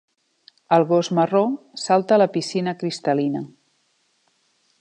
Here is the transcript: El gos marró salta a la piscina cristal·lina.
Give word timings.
El 0.77 0.85
gos 0.91 1.09
marró 1.19 1.43
salta 1.83 2.17
a 2.17 2.21
la 2.23 2.29
piscina 2.39 2.75
cristal·lina. 2.85 3.47